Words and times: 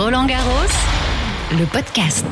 Roland 0.00 0.26
Garros, 0.26 0.52
le 1.58 1.64
podcast. 1.64 2.24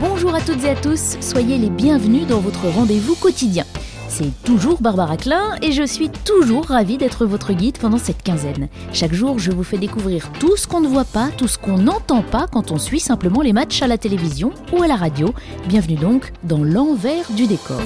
Bonjour 0.00 0.34
à 0.34 0.40
toutes 0.40 0.64
et 0.64 0.70
à 0.70 0.74
tous, 0.74 1.18
soyez 1.20 1.56
les 1.58 1.70
bienvenus 1.70 2.26
dans 2.26 2.40
votre 2.40 2.66
rendez-vous 2.66 3.14
quotidien. 3.14 3.62
C'est 4.08 4.32
toujours 4.42 4.80
Barbara 4.80 5.16
Klein 5.16 5.54
et 5.62 5.70
je 5.70 5.84
suis 5.84 6.10
toujours 6.10 6.64
ravie 6.64 6.98
d'être 6.98 7.24
votre 7.24 7.52
guide 7.52 7.78
pendant 7.78 7.98
cette 7.98 8.24
quinzaine. 8.24 8.68
Chaque 8.92 9.14
jour, 9.14 9.38
je 9.38 9.52
vous 9.52 9.62
fais 9.62 9.78
découvrir 9.78 10.32
tout 10.40 10.56
ce 10.56 10.66
qu'on 10.66 10.80
ne 10.80 10.88
voit 10.88 11.04
pas, 11.04 11.28
tout 11.38 11.46
ce 11.46 11.58
qu'on 11.58 11.78
n'entend 11.78 12.22
pas 12.22 12.48
quand 12.50 12.72
on 12.72 12.78
suit 12.80 12.98
simplement 12.98 13.40
les 13.40 13.52
matchs 13.52 13.82
à 13.82 13.86
la 13.86 13.98
télévision 13.98 14.50
ou 14.72 14.82
à 14.82 14.88
la 14.88 14.96
radio. 14.96 15.32
Bienvenue 15.68 15.94
donc 15.94 16.32
dans 16.42 16.64
l'envers 16.64 17.30
du 17.30 17.46
décor. 17.46 17.80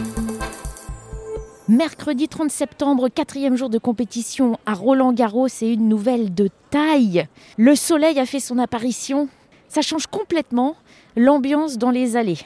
Mercredi 1.70 2.26
30 2.26 2.50
septembre, 2.50 3.08
quatrième 3.08 3.54
jour 3.54 3.70
de 3.70 3.78
compétition 3.78 4.58
à 4.66 4.74
Roland 4.74 5.12
Garros 5.12 5.46
et 5.46 5.72
une 5.72 5.88
nouvelle 5.88 6.34
de 6.34 6.48
taille. 6.70 7.28
Le 7.58 7.76
soleil 7.76 8.18
a 8.18 8.26
fait 8.26 8.40
son 8.40 8.58
apparition. 8.58 9.28
Ça 9.68 9.80
change 9.80 10.08
complètement 10.08 10.74
l'ambiance 11.14 11.78
dans 11.78 11.92
les 11.92 12.16
allées. 12.16 12.40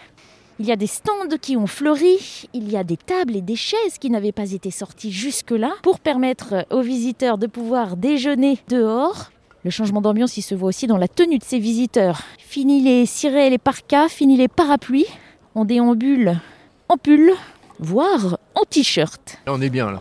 Il 0.58 0.66
y 0.66 0.72
a 0.72 0.76
des 0.76 0.86
stands 0.86 1.38
qui 1.40 1.56
ont 1.56 1.66
fleuri, 1.66 2.50
il 2.52 2.70
y 2.70 2.76
a 2.76 2.84
des 2.84 2.98
tables 2.98 3.34
et 3.34 3.40
des 3.40 3.56
chaises 3.56 3.96
qui 3.98 4.10
n'avaient 4.10 4.30
pas 4.30 4.52
été 4.52 4.70
sorties 4.70 5.10
jusque-là 5.10 5.72
pour 5.82 6.00
permettre 6.00 6.66
aux 6.70 6.82
visiteurs 6.82 7.38
de 7.38 7.46
pouvoir 7.46 7.96
déjeuner 7.96 8.58
dehors. 8.68 9.30
Le 9.64 9.70
changement 9.70 10.02
d'ambiance, 10.02 10.36
il 10.36 10.42
se 10.42 10.54
voit 10.54 10.68
aussi 10.68 10.86
dans 10.86 10.98
la 10.98 11.08
tenue 11.08 11.38
de 11.38 11.44
ces 11.44 11.58
visiteurs. 11.58 12.20
Fini 12.36 12.82
les 12.82 13.06
cirés 13.06 13.46
et 13.46 13.50
les 13.50 13.56
parkas, 13.56 14.10
fini 14.10 14.36
les 14.36 14.48
parapluies. 14.48 15.06
On 15.54 15.64
déambule 15.64 16.38
en 16.91 16.98
pull, 16.98 17.32
voire 17.78 18.38
en 18.55 18.62
t-shirt. 18.64 19.38
On 19.46 19.60
est 19.60 19.70
bien 19.70 19.91
là. 19.91 20.01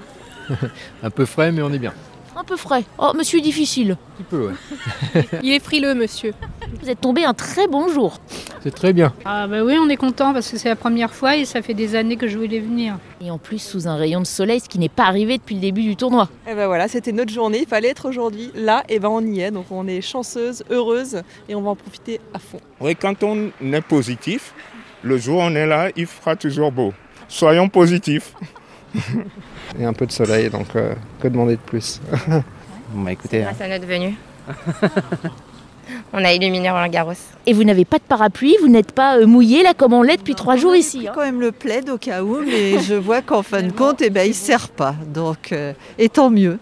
Un 1.03 1.09
peu 1.09 1.25
frais, 1.25 1.51
mais 1.51 1.61
on 1.61 1.71
est 1.71 1.79
bien. 1.79 1.93
Un 2.35 2.43
peu 2.43 2.57
frais. 2.57 2.83
Oh, 2.97 3.11
monsieur 3.15 3.39
difficile. 3.41 3.91
Un 3.91 3.95
petit 4.17 4.23
peu, 4.23 4.47
ouais. 4.47 5.25
Il 5.43 5.53
est 5.53 5.63
frileux, 5.63 5.93
monsieur. 5.93 6.33
Vous 6.81 6.89
êtes 6.89 6.99
tombé 6.99 7.23
un 7.25 7.35
très 7.35 7.67
bon 7.67 7.89
jour. 7.89 8.19
C'est 8.61 8.73
très 8.73 8.91
bien. 8.91 9.13
Ah 9.23 9.47
bah 9.47 9.63
oui, 9.63 9.77
on 9.79 9.87
est 9.87 9.97
content 9.97 10.33
parce 10.33 10.49
que 10.49 10.57
c'est 10.57 10.67
la 10.67 10.75
première 10.75 11.13
fois 11.13 11.37
et 11.37 11.45
ça 11.45 11.61
fait 11.61 11.75
des 11.75 11.95
années 11.95 12.17
que 12.17 12.27
je 12.27 12.37
voulais 12.37 12.59
venir. 12.59 12.97
Et 13.21 13.29
en 13.29 13.37
plus 13.37 13.59
sous 13.59 13.87
un 13.87 13.95
rayon 13.95 14.19
de 14.19 14.25
soleil, 14.25 14.59
ce 14.59 14.67
qui 14.67 14.79
n'est 14.79 14.89
pas 14.89 15.03
arrivé 15.03 15.37
depuis 15.37 15.55
le 15.55 15.61
début 15.61 15.83
du 15.83 15.95
tournoi. 15.95 16.27
Et 16.49 16.55
ben 16.55 16.65
voilà, 16.65 16.87
c'était 16.87 17.11
notre 17.11 17.31
journée, 17.31 17.59
il 17.61 17.67
fallait 17.67 17.89
être 17.89 18.09
aujourd'hui 18.09 18.51
là, 18.55 18.83
et 18.89 18.99
ben 18.99 19.09
on 19.09 19.21
y 19.21 19.41
est, 19.41 19.51
donc 19.51 19.67
on 19.69 19.87
est 19.87 20.01
chanceuse, 20.01 20.63
heureuse, 20.71 21.21
et 21.47 21.55
on 21.55 21.61
va 21.61 21.69
en 21.71 21.75
profiter 21.75 22.19
à 22.33 22.39
fond. 22.39 22.59
Oui, 22.81 22.95
quand 22.95 23.21
on 23.21 23.51
est 23.61 23.81
positif, 23.81 24.53
le 25.03 25.17
jour 25.17 25.37
où 25.37 25.41
on 25.41 25.53
est 25.55 25.67
là, 25.67 25.89
il 25.95 26.07
fera 26.07 26.35
toujours 26.35 26.71
beau. 26.71 26.93
Soyons 27.33 27.67
positifs. 27.67 28.35
et 29.79 29.83
un 29.83 29.93
peu 29.93 30.05
de 30.05 30.11
soleil, 30.11 30.51
donc 30.51 30.67
euh, 30.75 30.93
que 31.19 31.27
demander 31.27 31.55
de 31.55 31.61
plus? 31.61 31.99
Bon 32.93 33.01
bah 33.01 33.11
écoutez, 33.11 33.39
Grâce 33.39 33.59
à 33.59 33.67
notre 33.67 33.87
venue. 33.87 34.13
on 36.13 36.23
a 36.23 36.31
illuminé 36.31 36.69
Roland 36.69 36.89
Garros. 36.89 37.13
Et 37.47 37.53
vous 37.53 37.63
n'avez 37.63 37.85
pas 37.85 37.97
de 37.97 38.03
parapluie, 38.03 38.55
vous 38.61 38.67
n'êtes 38.67 38.91
pas 38.91 39.17
euh, 39.17 39.25
mouillé 39.25 39.63
là 39.63 39.73
comme 39.73 39.93
on 39.93 40.03
l'est 40.03 40.17
depuis 40.17 40.35
trois 40.35 40.57
jours 40.57 40.75
ici. 40.75 40.99
J'ai 41.01 41.07
hein. 41.07 41.11
quand 41.15 41.21
même 41.21 41.41
le 41.41 41.51
plaid 41.51 41.89
au 41.89 41.97
cas 41.97 42.21
où, 42.21 42.37
mais 42.45 42.77
je 42.77 42.93
vois 42.93 43.23
qu'en 43.23 43.41
fin 43.41 43.63
de 43.63 43.71
compte, 43.71 44.03
eh 44.03 44.11
ben, 44.11 44.25
il 44.25 44.29
ne 44.29 44.33
sert 44.33 44.69
pas. 44.69 44.93
Donc, 45.07 45.53
euh, 45.53 45.73
et 45.97 46.07
tant 46.07 46.29
mieux. 46.29 46.59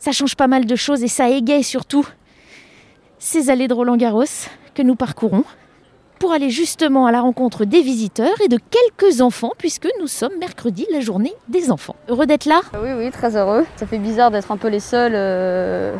Ça 0.00 0.10
change 0.10 0.34
pas 0.34 0.48
mal 0.48 0.66
de 0.66 0.74
choses 0.74 1.04
et 1.04 1.08
ça 1.08 1.28
égaye 1.30 1.62
surtout 1.62 2.08
ces 3.20 3.48
allées 3.48 3.68
de 3.68 3.74
Roland 3.74 3.96
Garros 3.96 4.24
que 4.74 4.82
nous 4.82 4.96
parcourons 4.96 5.44
pour 6.18 6.32
aller 6.32 6.50
justement 6.50 7.06
à 7.06 7.12
la 7.12 7.20
rencontre 7.20 7.64
des 7.64 7.80
visiteurs 7.82 8.40
et 8.44 8.48
de 8.48 8.58
quelques 8.70 9.20
enfants 9.20 9.52
puisque 9.58 9.88
nous 10.00 10.06
sommes 10.06 10.36
mercredi, 10.38 10.86
la 10.92 11.00
journée 11.00 11.32
des 11.48 11.70
enfants. 11.70 11.96
Heureux 12.08 12.26
d'être 12.26 12.46
là? 12.46 12.60
Oui, 12.82 12.90
oui, 12.96 13.10
très 13.10 13.36
heureux. 13.36 13.64
Ça 13.76 13.86
fait 13.86 13.98
bizarre 13.98 14.30
d'être 14.30 14.50
un 14.50 14.56
peu 14.56 14.68
les 14.68 14.80
seuls 14.80 15.12
euh, 15.14 15.94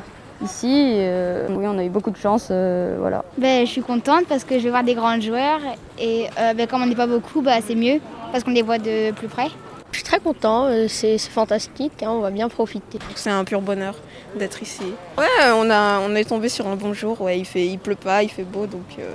ici. 0.45 0.95
euh, 0.99 1.47
oui, 1.51 1.65
on 1.67 1.79
a 1.79 1.85
eu 1.85 1.89
beaucoup 1.89 2.11
de 2.11 2.17
chance, 2.17 2.49
euh, 2.51 2.97
voilà. 2.99 3.25
Ben, 3.39 3.67
je 3.67 3.71
suis 3.71 3.83
contente 3.83 4.27
parce 4.29 4.45
que 4.45 4.59
je 4.59 4.65
vais 4.65 4.71
voir 4.71 4.85
des 4.85 4.95
grands 4.95 5.21
joueurs 5.21 5.61
et 5.99 6.27
euh, 6.39 6.55
ben, 6.55 6.67
comme 6.67 6.83
on 6.83 6.87
n'est 6.87 6.95
pas 6.95 7.07
beaucoup, 7.07 7.41
bah, 7.41 7.59
c'est 7.67 7.75
mieux 7.75 8.01
parce 8.33 8.45
qu'on 8.45 8.51
les 8.51 8.63
voit 8.63 8.79
de 8.79 9.13
plus 9.13 9.29
près. 9.29 9.49
Je 9.91 9.97
suis 9.97 10.05
très 10.05 10.21
content, 10.21 10.69
c'est 10.87 11.17
c'est 11.17 11.31
fantastique, 11.31 12.03
hein, 12.03 12.11
on 12.11 12.21
va 12.21 12.31
bien 12.31 12.51
profiter. 12.51 12.99
C'est 13.15 13.31
un 13.31 13.43
pur 13.45 13.63
bonheur 13.63 13.95
d'être 14.39 14.63
ici. 14.63 14.85
Ouais, 15.17 15.25
on, 15.55 15.71
a, 15.71 16.01
on 16.01 16.15
est 16.15 16.29
tombé 16.29 16.51
sur 16.51 16.67
un 16.67 16.77
bon 16.77 16.93
jour, 16.93 17.19
ouais, 17.23 17.39
il, 17.39 17.47
fait, 17.47 17.65
il 17.65 17.79
pleut 17.79 17.95
pas, 17.95 18.23
il 18.23 18.29
fait 18.29 18.43
beau, 18.45 18.67
donc 18.67 18.83
euh, 18.99 19.15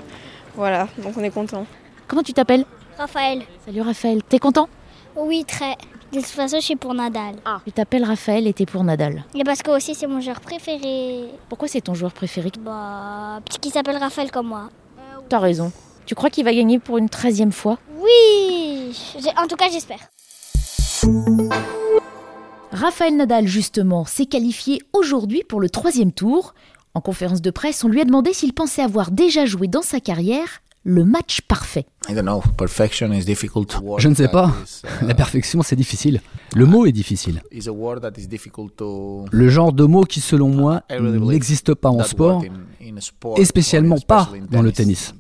voilà, 0.56 0.88
donc 0.98 1.18
on 1.18 1.24
est 1.24 1.32
content. 1.32 1.66
Comment 2.08 2.24
tu 2.24 2.34
t'appelles? 2.34 2.66
Raphaël. 2.98 3.42
Salut 3.66 3.82
Raphaël, 3.82 4.22
t'es 4.24 4.40
content? 4.40 4.68
Oui, 5.16 5.46
très. 5.46 5.76
De 6.12 6.20
toute 6.20 6.26
façon, 6.28 6.58
je 6.58 6.66
suis 6.66 6.76
pour 6.76 6.94
Nadal. 6.94 7.36
Tu 7.66 7.72
t'appelles 7.72 8.04
Raphaël 8.04 8.46
et 8.46 8.54
t'es 8.54 8.66
pour 8.68 8.84
Nadal. 8.84 9.24
Et 9.34 9.44
parce 9.44 9.64
que 9.64 9.72
aussi, 9.72 9.96
c'est 9.96 10.06
mon 10.06 10.22
joueur 10.22 10.42
préféré. 10.42 11.26
Pourquoi 11.50 11.68
c'est 11.68 11.82
ton 11.82 11.96
joueur 11.96 12.14
préféré? 12.14 12.52
Bah, 12.60 13.40
petit 13.46 13.60
qui 13.60 13.70
s'appelle 13.72 13.98
Raphaël 13.98 14.30
comme 14.30 14.48
moi. 14.48 14.70
T'as 15.30 15.40
raison. 15.40 15.72
Tu 16.06 16.14
crois 16.14 16.30
qu'il 16.30 16.46
va 16.46 16.54
gagner 16.54 16.78
pour 16.78 16.98
une 16.98 17.10
treizième 17.10 17.52
fois? 17.52 17.80
Oui 17.98 18.96
En 19.38 19.48
tout 19.48 19.56
cas, 19.56 19.70
j'espère. 19.72 20.00
Raphaël 22.72 23.16
Nadal, 23.16 23.48
justement, 23.48 24.06
s'est 24.06 24.26
qualifié 24.26 24.82
aujourd'hui 24.94 25.44
pour 25.48 25.62
le 25.62 25.70
troisième 25.70 26.12
tour. 26.12 26.54
En 26.96 27.02
conférence 27.02 27.42
de 27.42 27.50
presse, 27.50 27.84
on 27.84 27.88
lui 27.88 28.02
a 28.02 28.06
demandé 28.06 28.34
s'il 28.34 28.54
pensait 28.54 28.84
avoir 28.84 29.10
déjà 29.10 29.48
joué 29.48 29.68
dans 29.68 29.82
sa 29.82 30.00
carrière 30.00 30.62
le 30.84 31.06
match 31.06 31.42
parfait. 31.42 31.88
Je 32.10 32.20
ne 34.08 34.14
sais 34.14 34.28
pas. 34.28 34.52
La 35.02 35.16
perfection, 35.16 35.64
c'est 35.64 35.76
difficile. 35.76 36.22
Le 36.56 36.66
mot 36.68 36.86
est 36.86 36.92
difficile. 36.92 37.42
Le 39.32 39.50
genre 39.50 39.74
de 39.74 39.84
mot 39.86 40.04
qui, 40.04 40.20
selon 40.20 40.50
moi, 40.50 40.84
n'existe 40.92 41.74
pas 41.74 41.90
en 41.90 42.04
sport, 42.04 42.44
et 43.38 43.46
spécialement 43.46 43.98
pas 44.00 44.30
dans 44.52 44.62
le 44.62 44.72
tennis. 44.72 45.16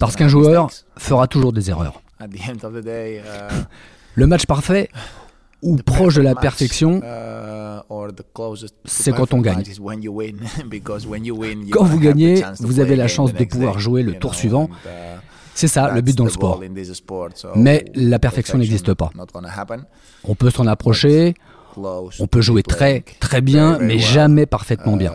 Parce 0.00 0.16
qu'un 0.16 0.28
joueur 0.28 0.70
fera 0.96 1.28
toujours 1.28 1.52
des 1.52 1.70
erreurs. 1.70 2.02
Le 4.14 4.26
match 4.26 4.46
parfait, 4.46 4.88
ou 5.62 5.76
proche 5.76 6.14
de 6.14 6.22
la 6.22 6.34
perfection, 6.34 7.00
c'est 8.84 9.12
quand 9.12 9.32
on 9.34 9.40
gagne. 9.40 9.62
Quand 11.70 11.84
vous 11.84 12.00
gagnez, 12.00 12.42
vous 12.60 12.80
avez 12.80 12.96
la 12.96 13.08
chance 13.08 13.32
de 13.32 13.44
pouvoir 13.44 13.78
jouer 13.78 14.02
le 14.02 14.14
tour 14.18 14.34
suivant. 14.34 14.68
C'est 15.54 15.68
ça 15.68 15.90
le 15.94 16.00
but 16.02 16.16
dans 16.16 16.24
le 16.24 16.30
sport. 16.30 16.60
Mais 17.54 17.84
la 17.94 18.18
perfection 18.18 18.58
n'existe 18.58 18.92
pas. 18.94 19.10
On 20.24 20.34
peut 20.34 20.50
s'en 20.50 20.66
approcher, 20.66 21.34
on 21.76 22.26
peut 22.26 22.40
jouer 22.42 22.62
très 22.62 23.02
très 23.20 23.40
bien, 23.40 23.78
mais 23.78 23.98
jamais 23.98 24.46
parfaitement 24.46 24.96
bien. 24.96 25.12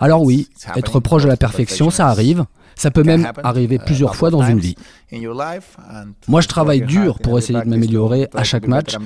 Alors 0.00 0.22
oui, 0.22 0.48
être 0.76 0.98
proche 1.00 1.22
de 1.22 1.28
la 1.28 1.36
perfection, 1.36 1.90
ça 1.90 2.08
arrive. 2.08 2.44
Ça 2.76 2.90
peut 2.90 3.02
même 3.02 3.30
arriver 3.42 3.78
plusieurs 3.78 4.16
fois 4.16 4.30
dans 4.30 4.42
une 4.42 4.58
vie. 4.58 4.76
Moi, 6.28 6.40
je 6.40 6.48
travaille 6.48 6.82
dur 6.82 7.18
pour 7.20 7.38
essayer 7.38 7.60
de 7.60 7.68
m'améliorer 7.68 8.28
à 8.34 8.44
chaque 8.44 8.66
match. 8.66 8.96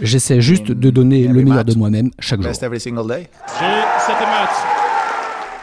J'essaie 0.00 0.40
juste 0.40 0.66
de 0.70 0.90
donner 0.90 1.26
le 1.26 1.42
meilleur 1.42 1.64
de 1.64 1.74
moi-même 1.74 2.10
chaque 2.20 2.40
jour. 2.42 2.52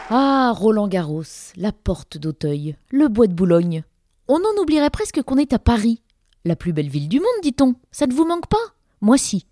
Ah, 0.08 0.52
Roland 0.54 0.86
Garros, 0.86 1.24
la 1.56 1.72
porte 1.72 2.16
d'Auteuil, 2.16 2.76
le 2.90 3.08
bois 3.08 3.26
de 3.26 3.32
Boulogne. 3.32 3.82
On 4.28 4.36
en 4.36 4.62
oublierait 4.62 4.90
presque 4.90 5.22
qu'on 5.22 5.36
est 5.36 5.52
à 5.52 5.58
Paris. 5.58 6.02
La 6.44 6.54
plus 6.54 6.72
belle 6.72 6.88
ville 6.88 7.08
du 7.08 7.18
monde, 7.18 7.26
dit-on. 7.42 7.74
Ça 7.90 8.06
ne 8.06 8.14
vous 8.14 8.24
manque 8.24 8.46
pas? 8.46 8.56
Moi 9.00 9.18
si. 9.18 9.46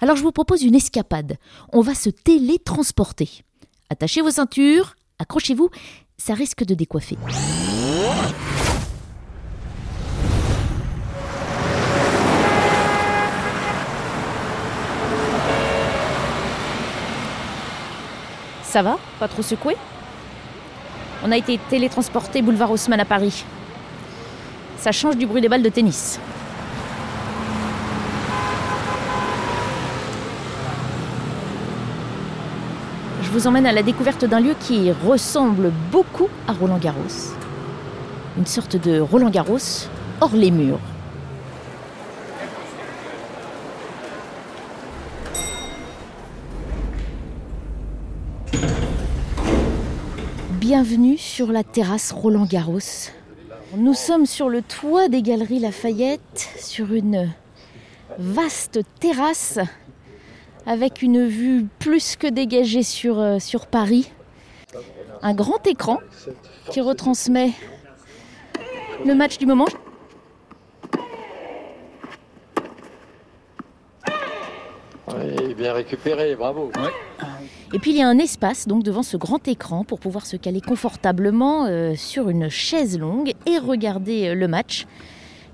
Alors 0.00 0.16
je 0.16 0.22
vous 0.22 0.32
propose 0.32 0.62
une 0.62 0.74
escapade. 0.74 1.36
On 1.72 1.80
va 1.80 1.94
se 1.94 2.10
télétransporter. 2.10 3.42
Attachez 3.88 4.20
vos 4.20 4.32
ceintures, 4.32 4.96
accrochez-vous, 5.18 5.70
ça 6.18 6.34
risque 6.34 6.64
de 6.64 6.74
décoiffer. 6.74 7.16
Ça 18.62 18.82
va? 18.82 18.98
Pas 19.18 19.28
trop 19.28 19.42
secoué? 19.42 19.76
On 21.24 21.32
a 21.32 21.36
été 21.36 21.58
télétransporté 21.70 22.42
boulevard 22.42 22.70
Haussmann 22.70 23.00
à 23.00 23.04
Paris. 23.04 23.44
Ça 24.76 24.92
change 24.92 25.16
du 25.16 25.26
bruit 25.26 25.40
des 25.40 25.48
balles 25.48 25.62
de 25.62 25.68
tennis. 25.68 26.20
Je 33.26 33.32
vous 33.32 33.48
emmène 33.48 33.66
à 33.66 33.72
la 33.72 33.82
découverte 33.82 34.24
d'un 34.24 34.38
lieu 34.38 34.54
qui 34.60 34.92
ressemble 34.92 35.72
beaucoup 35.90 36.28
à 36.46 36.52
Roland 36.52 36.78
Garros. 36.78 37.34
Une 38.38 38.46
sorte 38.46 38.76
de 38.76 39.00
Roland 39.00 39.30
Garros 39.30 39.58
hors 40.20 40.34
les 40.36 40.52
murs. 40.52 40.78
Bienvenue 50.60 51.18
sur 51.18 51.50
la 51.50 51.64
terrasse 51.64 52.12
Roland 52.12 52.46
Garros. 52.46 52.78
Nous 53.76 53.94
sommes 53.94 54.26
sur 54.26 54.48
le 54.48 54.62
toit 54.62 55.08
des 55.08 55.22
Galeries 55.22 55.58
Lafayette, 55.58 56.48
sur 56.60 56.92
une 56.92 57.28
vaste 58.18 58.82
terrasse 59.00 59.58
avec 60.66 61.02
une 61.02 61.26
vue 61.26 61.66
plus 61.78 62.16
que 62.16 62.26
dégagée 62.26 62.82
sur, 62.82 63.18
euh, 63.18 63.38
sur 63.38 63.66
Paris. 63.66 64.10
Un 65.22 65.34
grand 65.34 65.66
écran 65.66 65.98
qui 66.70 66.80
retransmet 66.80 67.52
le 69.04 69.14
match 69.14 69.38
du 69.38 69.46
moment. 69.46 69.66
Oui, 75.08 75.54
bien 75.54 75.72
récupéré, 75.72 76.34
bravo. 76.34 76.70
Et 77.72 77.78
puis 77.78 77.92
il 77.92 77.96
y 77.96 78.02
a 78.02 78.08
un 78.08 78.18
espace 78.18 78.68
donc 78.68 78.82
devant 78.82 79.02
ce 79.02 79.16
grand 79.16 79.46
écran 79.48 79.84
pour 79.84 80.00
pouvoir 80.00 80.26
se 80.26 80.36
caler 80.36 80.60
confortablement 80.60 81.66
euh, 81.66 81.94
sur 81.94 82.28
une 82.28 82.48
chaise 82.48 82.98
longue 82.98 83.32
et 83.46 83.58
regarder 83.58 84.28
euh, 84.28 84.34
le 84.34 84.48
match. 84.48 84.86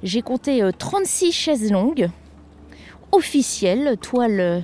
J'ai 0.02 0.20
compté 0.20 0.62
euh, 0.62 0.72
36 0.76 1.32
chaises 1.32 1.70
longues 1.70 2.10
officielles, 3.12 3.96
toile 4.00 4.40
euh, 4.40 4.60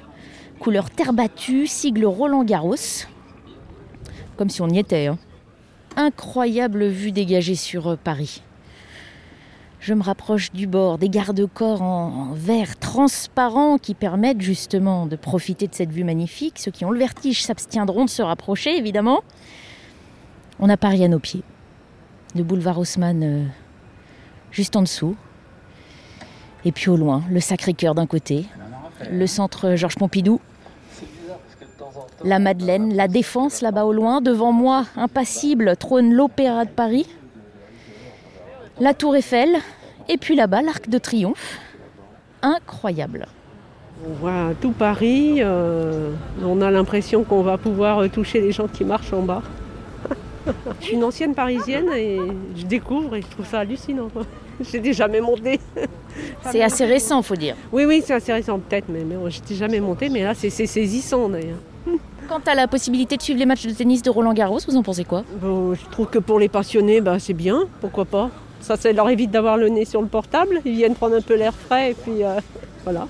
couleur 0.59 0.91
terre 0.91 1.13
battue, 1.13 1.67
sigle 1.67 2.05
Roland 2.05 2.45
Garros. 2.45 3.07
Comme 4.37 4.51
si 4.51 4.61
on 4.61 4.69
y 4.69 4.79
était. 4.79 5.07
hein. 5.07 5.19
Incroyable 5.97 6.87
vue 6.87 7.13
dégagée 7.13 7.55
sur 7.55 7.89
euh, 7.89 7.97
Paris. 7.97 8.43
Je 9.81 9.95
me 9.95 10.03
rapproche 10.03 10.53
du 10.53 10.67
bord, 10.67 10.99
des 10.99 11.09
garde-corps 11.09 11.83
en, 11.83 12.33
verre 12.35 12.79
transparent 12.79 13.79
qui 13.79 13.95
permettent 13.95 14.41
justement 14.41 15.07
de 15.07 15.17
profiter 15.17 15.69
de 15.69 15.75
cette 15.75 15.91
vue 15.93 16.05
magnifique. 16.05 16.59
Ceux 16.59 16.73
qui 16.73 16.85
ont 16.85 16.91
le 16.91 16.99
vertige 16.99 17.43
s'abstiendront 17.43 18.05
de 18.05 18.11
se 18.11 18.23
rapprocher, 18.23 18.77
évidemment. 18.77 19.23
On 20.59 20.69
a 20.69 20.77
Paris 20.77 21.05
à 21.05 21.09
nos 21.09 21.21
pieds. 21.21 21.43
Le 22.35 22.43
boulevard 22.43 22.79
Haussmann 22.79 23.23
euh, 23.23 23.45
juste 24.51 24.77
en 24.77 24.83
dessous. 24.83 25.17
Et 26.65 26.73
puis 26.73 26.91
au 26.91 26.97
loin, 26.97 27.23
le 27.31 27.41
Sacré-Cœur 27.41 27.95
d'un 27.95 28.07
côté, 28.07 28.47
le 29.11 29.27
centre 29.27 29.75
Georges 29.75 29.97
Pompidou, 29.97 30.41
la 32.25 32.39
Madeleine, 32.39 32.95
la 32.95 33.09
Défense 33.09 33.61
là-bas 33.61 33.85
au 33.85 33.93
loin. 33.93 34.21
Devant 34.21 34.53
moi, 34.53 34.87
impassible, 34.97 35.77
trône 35.77 36.13
l'Opéra 36.13 36.65
de 36.65 36.71
Paris 36.71 37.07
la 38.81 38.95
Tour 38.95 39.17
Eiffel, 39.17 39.57
et 40.09 40.17
puis 40.19 40.37
là-bas 40.37 40.63
l'Arc 40.63 40.89
de 40.89 40.99
Triomphe. 40.99 41.59
Incroyable. 42.43 43.27
On 44.07 44.13
voit 44.13 44.53
tout 44.61 44.71
Paris, 44.71 45.39
euh, 45.39 46.13
on 46.45 46.61
a 46.61 46.71
l'impression 46.71 47.25
qu'on 47.25 47.43
va 47.43 47.59
pouvoir 47.59 47.99
euh, 47.99 48.09
toucher 48.09 48.41
les 48.41 48.53
gens 48.53 48.69
qui 48.69 48.85
marchent 48.85 49.13
en 49.13 49.23
bas. 49.23 49.43
je 50.81 50.85
suis 50.85 50.95
une 50.95 51.03
ancienne 51.03 51.35
parisienne 51.35 51.89
et 51.93 52.21
je 52.55 52.65
découvre 52.65 53.17
et 53.17 53.23
je 53.23 53.27
trouve 53.27 53.47
ça 53.47 53.61
hallucinant. 53.61 54.09
J'étais 54.61 54.93
jamais 54.93 55.21
montée. 55.21 55.59
C'est 56.53 56.63
assez 56.63 56.85
récent, 56.85 57.23
faut 57.23 57.37
dire. 57.37 57.55
Oui, 57.73 57.85
oui, 57.85 58.03
c'est 58.05 58.15
assez 58.15 58.33
récent 58.33 58.59
peut-être, 58.59 58.87
mais, 58.89 59.05
mais 59.05 59.17
j'étais 59.31 59.55
jamais 59.55 59.81
montée, 59.81 60.09
mais 60.09 60.23
là 60.23 60.35
c'est 60.35 60.51
saisissant 60.51 61.29
d'ailleurs. 61.29 61.59
Quant 62.29 62.41
à 62.47 62.55
la 62.55 62.69
possibilité 62.69 63.17
de 63.17 63.23
suivre 63.23 63.39
les 63.39 63.47
matchs 63.47 63.67
de 63.67 63.73
tennis 63.73 64.03
de 64.03 64.11
Roland 64.11 64.35
Garros, 64.35 64.59
vous 64.69 64.77
en 64.77 64.83
pensez 64.83 65.05
quoi? 65.05 65.25
Bon, 65.41 65.75
je 65.75 65.85
trouve 65.91 66.07
que 66.07 66.19
pour 66.19 66.39
les 66.39 66.49
passionnés, 66.49 67.01
bah, 67.01 67.19
c'est 67.19 67.33
bien, 67.33 67.65
pourquoi 67.81 68.05
pas. 68.05 68.31
Ça, 68.61 68.77
ça 68.77 68.93
leur 68.93 69.09
évite 69.09 69.31
d'avoir 69.31 69.57
le 69.57 69.69
nez 69.69 69.85
sur 69.85 70.03
le 70.03 70.09
portable, 70.09 70.61
ils 70.65 70.75
viennent 70.75 70.95
prendre 70.95 71.17
un 71.17 71.23
peu 71.23 71.37
l'air 71.37 71.55
frais 71.55 71.93
et 71.93 71.95
puis 71.95 72.25
euh, 72.25 72.39
voilà. 72.85 73.09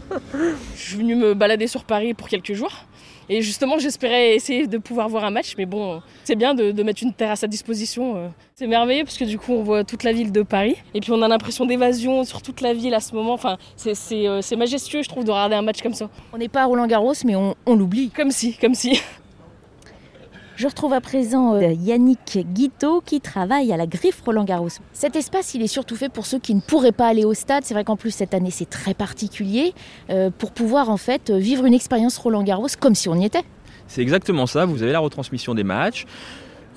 Je 0.75 0.81
suis 0.81 0.97
venue 0.99 1.17
me 1.17 1.35
balader 1.35 1.67
sur 1.67 1.85
Paris 1.85 2.15
pour 2.15 2.29
quelques 2.29 2.53
jours. 2.53 2.85
Et 3.31 3.43
justement, 3.43 3.79
j'espérais 3.79 4.35
essayer 4.35 4.67
de 4.67 4.79
pouvoir 4.79 5.09
voir 5.09 5.25
un 5.25 5.31
match, 5.31 5.55
mais 5.59 5.67
bon, 5.67 6.01
c'est 6.25 6.35
bien 6.37 6.55
de, 6.55 6.71
de 6.73 6.83
mettre 6.83 7.03
une 7.03 7.13
terrasse 7.13 7.45
à 7.45 7.47
disposition. 7.47 8.17
euh. 8.17 8.29
C'est 8.55 8.67
merveilleux 8.67 9.05
parce 9.05 9.19
que 9.19 9.25
du 9.25 9.39
coup, 9.39 9.53
on 9.53 9.63
voit 9.63 9.85
toute 9.85 10.03
la 10.03 10.13
ville 10.13 10.33
de 10.33 10.43
Paris. 10.43 10.77
Et 10.95 11.01
puis, 11.01 11.13
on 11.13 11.21
a 11.23 11.29
l'impression 11.29 11.67
d'évasion 11.67 12.25
sur 12.25 12.41
toute 12.43 12.61
la 12.61 12.73
ville 12.75 12.95
à 12.95 13.01
ce 13.01 13.15
moment. 13.15 13.35
Enfin, 13.35 13.59
c'est- 13.77 13.95
c'est 13.95 14.27
euh, 14.27 14.41
c'est 14.43 14.57
majestueux, 14.57 15.03
je 15.03 15.09
trouve, 15.09 15.25
de 15.25 15.31
regarder 15.31 15.57
un 15.57 15.63
match 15.63 15.83
comme 15.83 15.95
ça. 15.95 16.09
On 16.33 16.39
n'est 16.39 16.49
pas 16.49 16.63
à 16.63 16.67
Roland 16.67 16.87
Garros, 16.87 17.13
mais 17.25 17.37
on, 17.37 17.55
on 17.67 17.75
l'oublie. 17.75 18.11
Comme 18.11 18.31
si, 18.31 18.55
comme 18.57 18.75
si. 18.75 19.01
Je 20.59 20.67
retrouve 20.67 20.93
à 20.93 21.01
présent 21.01 21.55
euh, 21.55 21.71
Yannick 21.71 22.41
Guiteau 22.53 23.01
qui 23.01 23.21
travaille 23.21 23.73
à 23.73 23.77
la 23.77 23.87
Griffe 23.87 24.21
Roland 24.23 24.43
Garros. 24.43 24.71
Cet 24.93 25.15
espace, 25.15 25.55
il 25.55 25.63
est 25.63 25.69
surtout 25.69 25.95
fait 25.95 26.09
pour 26.09 26.27
ceux 26.27 26.41
qui 26.41 26.53
ne 26.53 26.61
pourraient 26.61 26.91
pas 26.91 27.07
aller 27.07 27.25
au 27.25 27.33
stade. 27.33 27.63
C'est 27.65 27.75
vrai 27.75 27.85
qu'en 27.85 27.95
plus 27.95 28.11
cette 28.11 28.35
année 28.35 28.51
c'est 28.51 28.69
très 28.69 28.93
particulier 28.93 29.73
euh, 30.11 30.31
pour 30.37 30.51
pouvoir 30.51 30.91
en 30.91 30.97
fait 30.97 31.31
euh, 31.31 31.39
vivre 31.39 31.65
une 31.65 31.75
expérience 31.75 32.19
Roland 32.19 32.43
Garros 32.43 32.67
comme 32.81 32.97
si 32.97 33.09
on 33.09 33.15
y 33.15 33.25
était. 33.25 33.45
C'est 33.87 34.03
exactement 34.03 34.47
ça, 34.47 34.65
vous 34.65 34.83
avez 34.83 34.91
la 34.91 34.99
retransmission 34.99 35.55
des 35.55 35.63
matchs, 35.63 36.07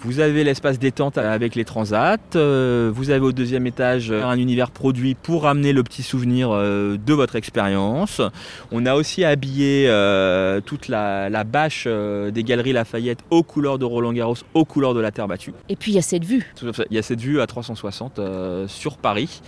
vous 0.04 0.20
avez 0.20 0.44
l'espace 0.44 0.80
détente 0.80 1.18
avec 1.20 1.54
les 1.54 1.64
transats, 1.64 2.18
euh, 2.36 2.92
vous 2.94 3.12
avez 3.12 3.24
au 3.24 3.32
deuxième 3.32 3.68
étage 3.68 4.10
euh, 4.10 4.24
un 4.24 4.38
univers 4.40 4.72
produit 4.72 5.14
pour 5.16 5.44
ramener 5.44 5.74
le 5.74 5.84
petit 5.84 6.02
souvenir 6.02 6.50
euh, 6.52 6.98
de 6.98 7.14
votre 7.14 7.36
expérience. 7.36 8.20
On 8.72 8.86
a 8.88 8.96
aussi 8.96 9.24
habillé 9.24 9.86
euh, 9.88 10.60
toute 10.60 10.88
la, 10.88 11.30
la 11.30 11.44
bâche 11.44 11.88
des 11.88 12.44
galeries 12.44 12.74
Lafayette 12.74 13.20
aux 13.30 13.44
couleurs 13.44 13.78
de 13.78 13.86
Roland 13.86 14.12
Garros, 14.14 14.36
aux 14.56 14.66
couleurs 14.66 14.94
de 14.96 15.00
la 15.02 15.12
terre 15.12 15.28
battue. 15.28 15.54
Et 15.70 15.76
puis 15.76 15.92
il 15.92 15.96
y 15.96 16.00
a 16.00 16.02
cette 16.02 16.26
vue. 16.26 16.52
Il 16.90 16.96
y 16.96 17.00
a 17.00 17.04
cette 17.04 17.22
vue 17.22 17.40
à 17.40 17.46
360 17.48 18.18
euh, 18.20 18.68
sur 18.68 18.98
Paris. 18.98 19.42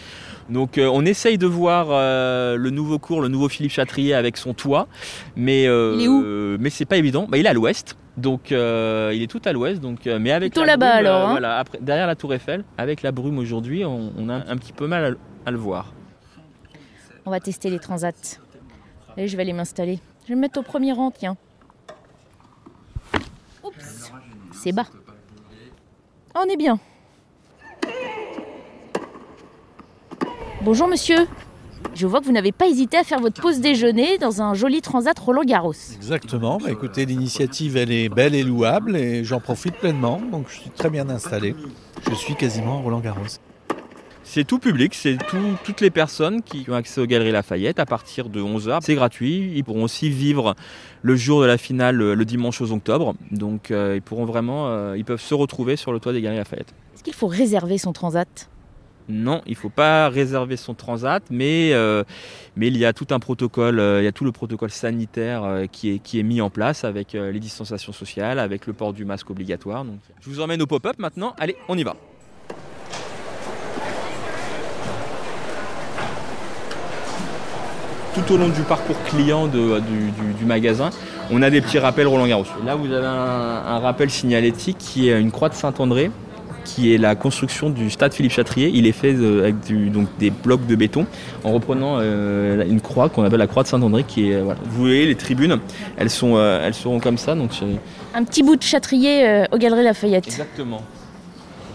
Donc 0.49 0.77
euh, 0.77 0.87
on 0.93 1.03
essaye 1.05 1.37
de 1.37 1.47
voir 1.47 1.87
euh, 1.89 2.57
le 2.57 2.69
nouveau 2.69 2.99
cours, 2.99 3.21
le 3.21 3.27
nouveau 3.27 3.49
Philippe 3.49 3.71
Chatrier 3.71 4.13
avec 4.13 4.37
son 4.37 4.53
toit, 4.53 4.87
mais 5.35 5.67
euh, 5.67 5.95
Il 5.97 6.03
est 6.03 6.07
où? 6.09 6.21
euh, 6.23 6.57
mais 6.59 6.69
c'est 6.69 6.85
pas 6.85 6.97
évident. 6.97 7.25
Bah, 7.29 7.37
il 7.37 7.45
est 7.45 7.49
à 7.49 7.53
l'ouest, 7.53 7.95
donc 8.17 8.51
euh, 8.51 9.11
il 9.13 9.21
est 9.23 9.27
tout 9.27 9.41
à 9.45 9.51
l'ouest, 9.53 9.81
donc 9.81 10.05
euh, 10.07 10.19
mais 10.19 10.31
avec 10.31 10.53
Plutôt 10.53 10.65
là-bas, 10.65 10.91
alors, 10.95 11.27
hein. 11.29 11.31
voilà, 11.31 11.57
après, 11.59 11.79
derrière 11.81 12.07
la 12.07 12.15
Tour 12.15 12.33
Eiffel, 12.33 12.63
avec 12.77 13.01
la 13.01 13.11
brume 13.11 13.37
aujourd'hui, 13.39 13.83
on, 13.85 14.11
on 14.17 14.29
a 14.29 14.35
un 14.35 14.57
petit 14.57 14.73
peu 14.73 14.87
mal 14.87 15.03
à, 15.05 15.09
le- 15.11 15.19
à 15.45 15.51
le 15.51 15.57
voir. 15.57 15.93
On 17.25 17.31
va 17.31 17.39
tester 17.39 17.69
les 17.69 17.79
transats. 17.79 18.11
Allez, 19.17 19.27
je 19.27 19.35
vais 19.37 19.43
aller 19.43 19.53
m'installer. 19.53 19.99
Je 20.23 20.29
vais 20.29 20.35
me 20.35 20.41
mettre 20.41 20.59
au 20.59 20.63
premier 20.63 20.91
rang, 20.91 21.11
tiens. 21.11 21.37
Oups, 23.63 24.11
c'est 24.53 24.71
bas. 24.73 24.85
On 26.35 26.43
est 26.43 26.57
bien. 26.57 26.79
Bonjour 30.61 30.87
monsieur. 30.87 31.27
Je 31.95 32.07
vois 32.07 32.19
que 32.21 32.25
vous 32.25 32.31
n'avez 32.31 32.51
pas 32.51 32.67
hésité 32.67 32.97
à 32.97 33.03
faire 33.03 33.19
votre 33.19 33.39
pause 33.41 33.59
déjeuner 33.59 34.17
dans 34.17 34.41
un 34.41 34.53
joli 34.55 34.81
transat 34.81 35.17
Roland 35.19 35.43
Garros. 35.43 35.73
Exactement. 35.95 36.57
Bah, 36.57 36.71
écoutez, 36.71 37.05
l'initiative, 37.05 37.77
elle 37.77 37.91
est 37.91 38.09
belle 38.09 38.33
et 38.33 38.43
louable 38.43 38.95
et 38.97 39.23
j'en 39.23 39.39
profite 39.39 39.75
pleinement. 39.75 40.19
Donc, 40.31 40.47
je 40.49 40.59
suis 40.61 40.69
très 40.71 40.89
bien 40.89 41.07
installé. 41.09 41.55
Je 42.09 42.15
suis 42.15 42.35
quasiment 42.35 42.81
Roland 42.81 42.99
Garros. 42.99 43.21
C'est 44.25 44.45
tout 44.45 44.57
public, 44.57 44.95
c'est 44.95 45.17
tout- 45.29 45.57
toutes 45.63 45.81
les 45.81 45.91
personnes 45.91 46.41
qui 46.41 46.65
ont 46.69 46.73
accès 46.73 46.99
aux 47.01 47.05
Galeries 47.05 47.33
Lafayette 47.33 47.77
à 47.79 47.85
partir 47.85 48.29
de 48.29 48.41
11h. 48.41 48.79
C'est 48.81 48.95
gratuit, 48.95 49.51
ils 49.53 49.63
pourront 49.63 49.83
aussi 49.83 50.09
vivre 50.09 50.55
le 51.03 51.15
jour 51.15 51.41
de 51.41 51.45
la 51.45 51.57
finale 51.57 51.95
le, 51.97 52.15
le 52.15 52.25
dimanche 52.25 52.59
11 52.61 52.71
octobre. 52.71 53.13
Donc 53.31 53.69
euh, 53.69 53.95
ils 53.97 54.01
pourront 54.01 54.25
vraiment, 54.25 54.69
euh, 54.69 54.97
ils 54.97 55.03
peuvent 55.05 55.21
se 55.21 55.33
retrouver 55.35 55.75
sur 55.75 55.91
le 55.91 55.99
toit 55.99 56.13
des 56.13 56.21
Galeries 56.21 56.39
Lafayette. 56.39 56.73
Est-ce 56.95 57.03
qu'il 57.03 57.13
faut 57.13 57.27
réserver 57.27 57.77
son 57.77 57.91
transat? 57.91 58.49
Non, 59.09 59.41
il 59.45 59.51
ne 59.51 59.57
faut 59.57 59.69
pas 59.69 60.07
réserver 60.07 60.55
son 60.55 60.73
transat, 60.73 61.23
mais, 61.29 61.71
euh, 61.73 62.03
mais 62.55 62.67
il 62.67 62.77
y 62.77 62.85
a 62.85 62.93
tout 62.93 63.07
un 63.11 63.19
protocole, 63.19 63.79
euh, 63.79 64.01
il 64.01 64.05
y 64.05 64.07
a 64.07 64.13
tout 64.13 64.23
le 64.23 64.31
protocole 64.31 64.69
sanitaire 64.69 65.43
euh, 65.43 65.65
qui, 65.65 65.95
est, 65.95 65.99
qui 65.99 66.19
est 66.19 66.23
mis 66.23 66.39
en 66.39 66.49
place 66.49 66.85
avec 66.85 67.13
les 67.13 67.39
distanciations 67.39 67.91
sociales, 67.91 68.39
avec 68.39 68.65
le 68.65 68.73
port 68.73 68.93
du 68.93 69.03
masque 69.03 69.29
obligatoire. 69.29 69.83
Donc, 69.83 69.99
je 70.21 70.29
vous 70.29 70.39
emmène 70.39 70.61
au 70.61 70.67
pop-up 70.67 70.97
maintenant. 70.99 71.35
Allez, 71.37 71.57
on 71.67 71.77
y 71.77 71.83
va. 71.83 71.95
Tout 78.15 78.33
au 78.33 78.37
long 78.37 78.49
du 78.49 78.61
parcours 78.61 79.01
client 79.05 79.47
du, 79.47 80.45
magasin, 80.45 80.91
on 81.31 81.41
a 81.41 81.49
des 81.49 81.61
petits 81.61 81.79
rappels 81.79 82.07
Roland 82.07 82.27
Garros. 82.27 82.45
Là, 82.63 82.75
vous 82.75 82.91
avez 82.91 83.07
un 83.07 83.79
rappel 83.79 84.11
signalétique 84.11 84.77
qui 84.77 85.09
est 85.09 85.19
une 85.19 85.31
croix 85.31 85.49
de 85.49 85.55
Saint-André, 85.55 86.11
qui 86.63 86.93
est 86.93 86.97
la 86.97 87.15
construction 87.15 87.69
du 87.69 87.89
stade 87.89 88.13
Philippe 88.13 88.31
Chatrier. 88.31 88.71
Il 88.73 88.87
est 88.87 88.91
fait 88.91 89.13
de- 89.13 89.39
avec 89.41 89.59
du- 89.61 89.89
donc 89.89 90.07
des 90.19 90.29
blocs 90.29 90.65
de 90.65 90.75
béton 90.75 91.05
en 91.43 91.51
reprenant 91.51 91.97
euh, 91.99 92.63
une 92.67 92.81
croix 92.81 93.09
qu'on 93.09 93.23
appelle 93.23 93.39
la 93.39 93.47
croix 93.47 93.63
de 93.63 93.67
Saint-André. 93.67 94.03
Qui 94.07 94.31
est, 94.31 94.41
voilà. 94.41 94.59
Vous 94.65 94.81
voyez 94.85 95.05
les 95.05 95.15
tribunes, 95.15 95.59
elles, 95.97 96.09
sont, 96.09 96.35
euh, 96.37 96.65
elles 96.65 96.73
seront 96.73 96.99
comme 96.99 97.17
ça. 97.17 97.35
Donc 97.35 97.51
Un 98.13 98.23
petit 98.23 98.43
bout 98.43 98.55
de 98.55 98.63
châtrier 98.63 99.27
euh, 99.27 99.45
aux 99.51 99.57
Galeries 99.57 99.83
Lafayette. 99.83 100.27
Exactement. 100.27 100.81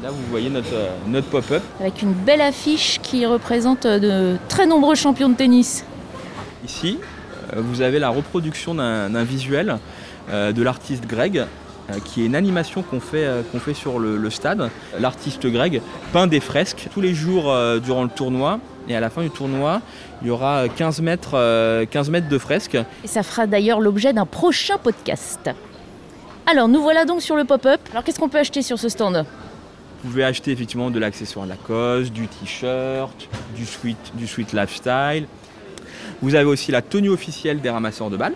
Là, 0.02 0.11
vous 0.11 0.23
voyez 0.30 0.49
notre, 0.49 0.73
euh, 0.75 0.88
notre 1.09 1.26
pop-up. 1.28 1.62
Avec 1.80 2.02
une 2.02 2.12
belle 2.12 2.40
affiche 2.40 3.00
qui 3.02 3.26
représente 3.26 3.85
euh, 3.85 3.99
de 3.99 4.37
très 4.49 4.66
nombreux 4.66 4.95
champions 4.95 5.28
de 5.28 5.35
tennis. 5.35 5.85
Ici, 6.64 6.99
euh, 7.52 7.61
vous 7.61 7.83
avez 7.83 7.99
la 7.99 8.09
reproduction 8.09 8.75
d'un 8.75 9.25
visuel 9.25 9.76
euh, 10.30 10.52
de 10.52 10.62
l'artiste 10.62 11.07
Greg, 11.07 11.38
euh, 11.38 11.45
qui 12.04 12.23
est 12.23 12.26
une 12.26 12.35
animation 12.35 12.83
qu'on 12.83 13.00
fait, 13.00 13.25
euh, 13.25 13.42
qu'on 13.50 13.59
fait 13.61 13.75
sur 13.75 13.99
le, 13.99 14.16
le 14.16 14.30
stade. 14.30 14.71
L'artiste 14.99 15.47
Greg 15.47 15.80
peint 16.12 16.26
des 16.26 16.40
fresques 16.40 16.88
tous 16.92 17.00
les 17.00 17.14
jours 17.14 17.50
euh, 17.50 17.78
durant 17.78 18.02
le 18.02 18.11
tournoi. 18.11 18.61
Et 18.88 18.97
à 18.97 19.00
la 19.00 19.11
fin 19.11 19.23
du 19.23 19.30
tournoi, 19.30 19.83
il 20.23 20.28
y 20.28 20.30
aura 20.30 20.68
15 20.68 21.00
mètres, 21.02 21.33
euh, 21.35 21.85
15 21.85 22.11
mètres 22.11 22.28
de 22.28 22.38
fresques. 22.38 22.78
Et 23.04 23.09
ça 23.09 23.23
fera 23.23 23.47
d'ailleurs 23.47 23.80
l'objet 23.80 24.12
d'un 24.12 24.26
prochain 24.26 24.78
podcast. 24.78 25.50
Alors, 26.50 26.68
nous 26.68 26.80
voilà 26.80 27.04
donc 27.04 27.21
sur 27.21 27.37
le 27.37 27.45
pop-up. 27.45 27.80
Alors, 27.92 28.02
qu'est-ce 28.04 28.18
qu'on 28.18 28.30
peut 28.30 28.38
acheter 28.38 28.62
sur 28.62 28.78
ce 28.78 28.88
stand? 28.88 29.26
Vous 30.02 30.11
pouvez 30.11 30.25
acheter 30.25 30.52
effectivement 30.52 30.90
de 30.90 30.99
l'accessoire 30.99 31.45
Lacoste, 31.45 32.12
du 32.12 32.28
t-shirt, 32.28 33.28
du 33.54 33.66
sweat, 33.66 33.99
du 34.14 34.26
sweet 34.26 34.52
lifestyle. 34.52 35.26
Vous 36.23 36.35
avez 36.35 36.47
aussi 36.47 36.73
la 36.73 36.83
tenue 36.83 37.11
officielle 37.11 37.61
des 37.61 37.68
ramasseurs 37.68 38.09
de 38.09 38.16
balles. 38.16 38.35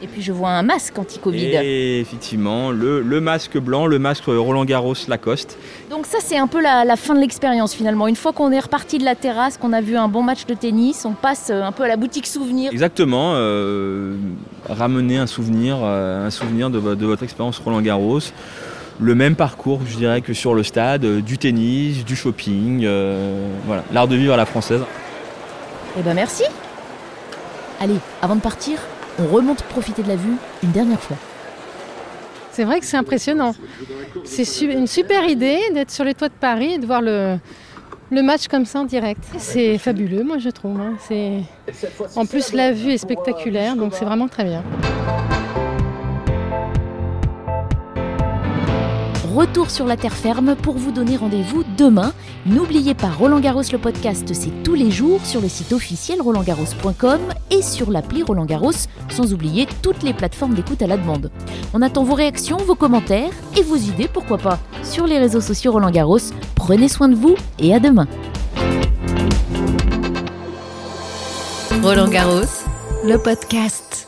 Et 0.00 0.06
puis 0.06 0.22
je 0.22 0.30
vois 0.30 0.50
un 0.50 0.62
masque 0.62 0.96
anti-Covid. 0.96 1.56
Et 1.62 1.98
effectivement, 2.00 2.70
le, 2.70 3.00
le 3.02 3.20
masque 3.20 3.58
blanc, 3.58 3.86
le 3.86 3.98
masque 3.98 4.24
Roland 4.26 4.64
Garros 4.64 4.94
Lacoste. 5.08 5.58
Donc 5.90 6.06
ça 6.06 6.18
c'est 6.20 6.38
un 6.38 6.46
peu 6.46 6.62
la, 6.62 6.84
la 6.84 6.94
fin 6.94 7.14
de 7.16 7.20
l'expérience 7.20 7.74
finalement. 7.74 8.06
Une 8.06 8.14
fois 8.14 8.32
qu'on 8.32 8.52
est 8.52 8.60
reparti 8.60 8.98
de 8.98 9.04
la 9.04 9.16
terrasse, 9.16 9.58
qu'on 9.58 9.72
a 9.72 9.80
vu 9.80 9.96
un 9.96 10.06
bon 10.06 10.22
match 10.22 10.46
de 10.46 10.54
tennis, 10.54 11.04
on 11.04 11.14
passe 11.14 11.48
euh, 11.50 11.62
un 11.64 11.72
peu 11.72 11.82
à 11.82 11.88
la 11.88 11.96
boutique 11.96 12.28
souvenir. 12.28 12.70
Exactement, 12.70 13.32
euh, 13.34 14.14
ramener 14.68 15.18
un 15.18 15.26
souvenir, 15.26 15.78
euh, 15.82 16.26
un 16.26 16.30
souvenir 16.30 16.70
de, 16.70 16.78
vo- 16.78 16.94
de 16.94 17.04
votre 17.06 17.24
expérience 17.24 17.58
Roland 17.58 17.80
Garros. 17.82 18.20
Le 19.00 19.14
même 19.16 19.34
parcours, 19.34 19.80
je 19.86 19.96
dirais, 19.96 20.20
que 20.20 20.32
sur 20.32 20.54
le 20.54 20.62
stade, 20.62 21.04
euh, 21.04 21.20
du 21.20 21.38
tennis, 21.38 22.04
du 22.04 22.14
shopping, 22.14 22.82
euh, 22.84 23.48
voilà, 23.66 23.82
l'art 23.92 24.06
de 24.06 24.14
vivre 24.14 24.34
à 24.34 24.36
la 24.36 24.46
française. 24.46 24.80
Eh 25.98 26.02
ben 26.02 26.14
merci. 26.14 26.44
Allez, 27.80 27.94
avant 28.22 28.36
de 28.36 28.40
partir, 28.40 28.78
on 29.18 29.26
remonte 29.26 29.62
profiter 29.64 30.02
de 30.02 30.08
la 30.08 30.16
vue 30.16 30.36
une 30.62 30.70
dernière 30.70 31.00
fois. 31.00 31.16
C'est 32.52 32.64
vrai 32.64 32.80
que 32.80 32.86
c'est 32.86 32.96
impressionnant. 32.96 33.54
C'est 34.24 34.62
une 34.62 34.86
super 34.86 35.28
idée 35.28 35.60
d'être 35.72 35.90
sur 35.90 36.04
les 36.04 36.14
toits 36.14 36.28
de 36.28 36.34
Paris 36.34 36.74
et 36.74 36.78
de 36.78 36.86
voir 36.86 37.00
le, 37.00 37.38
match 38.10 38.48
comme 38.48 38.64
ça 38.64 38.80
en 38.80 38.84
direct. 38.84 39.22
C'est 39.38 39.78
fabuleux, 39.78 40.24
moi 40.24 40.38
je 40.38 40.50
trouve. 40.50 40.80
hein. 40.80 40.96
En 42.16 42.26
plus, 42.26 42.52
la 42.52 42.72
vue 42.72 42.92
est 42.92 42.98
spectaculaire, 42.98 43.76
donc 43.76 43.94
c'est 43.94 44.04
vraiment 44.04 44.28
très 44.28 44.44
bien. 44.44 44.64
Retour 49.38 49.70
sur 49.70 49.86
la 49.86 49.96
terre 49.96 50.16
ferme 50.16 50.56
pour 50.56 50.74
vous 50.74 50.90
donner 50.90 51.16
rendez-vous 51.16 51.62
demain. 51.76 52.12
N'oubliez 52.44 52.94
pas 52.94 53.08
Roland 53.08 53.38
Garros 53.38 53.62
le 53.70 53.78
podcast, 53.78 54.34
c'est 54.34 54.64
tous 54.64 54.74
les 54.74 54.90
jours 54.90 55.24
sur 55.24 55.40
le 55.40 55.48
site 55.48 55.72
officiel 55.72 56.20
rolandgarros.com 56.20 57.20
et 57.52 57.62
sur 57.62 57.92
l'appli 57.92 58.24
Roland 58.24 58.46
Garros, 58.46 58.72
sans 59.08 59.32
oublier 59.32 59.68
toutes 59.80 60.02
les 60.02 60.12
plateformes 60.12 60.54
d'écoute 60.54 60.82
à 60.82 60.88
la 60.88 60.96
demande. 60.96 61.30
On 61.72 61.82
attend 61.82 62.02
vos 62.02 62.14
réactions, 62.14 62.56
vos 62.56 62.74
commentaires 62.74 63.30
et 63.56 63.62
vos 63.62 63.76
idées, 63.76 64.08
pourquoi 64.12 64.38
pas, 64.38 64.58
sur 64.82 65.06
les 65.06 65.20
réseaux 65.20 65.40
sociaux 65.40 65.70
Roland 65.70 65.92
Garros. 65.92 66.18
Prenez 66.56 66.88
soin 66.88 67.08
de 67.08 67.14
vous 67.14 67.36
et 67.60 67.72
à 67.72 67.78
demain. 67.78 68.08
Roland 71.80 72.08
Garros, 72.08 72.66
le 73.04 73.16
podcast. 73.18 74.07